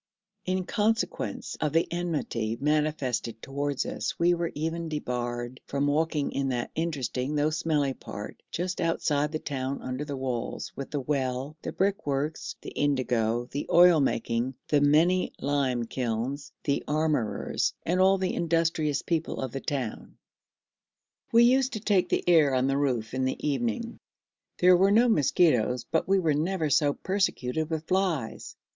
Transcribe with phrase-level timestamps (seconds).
[0.47, 6.49] In consequence of the enmity manifested towards us we were even debarred from walking in
[6.49, 11.55] that interesting though smelly part, just outside the town under the walls with the well,
[11.61, 17.99] the brick works, the indigo, the oil making, the many lime kilns, the armourers, and
[18.01, 20.17] all the industrious people of the town.
[21.31, 23.99] We used to take the air on the roof in the evening;
[24.57, 28.55] there were no mosquitos, but we were never so persecuted with flies.